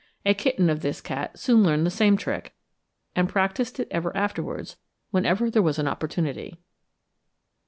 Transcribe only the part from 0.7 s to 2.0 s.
of this cat soon learned the